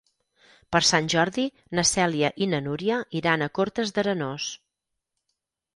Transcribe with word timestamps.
Per 0.75 0.79
Sant 0.91 1.09
Jordi 1.13 1.45
na 1.79 1.83
Cèlia 1.91 2.33
i 2.45 2.49
na 2.55 2.63
Núria 2.69 2.99
iran 3.21 3.45
a 3.49 3.53
Cortes 3.61 3.95
d'Arenós. 3.99 4.51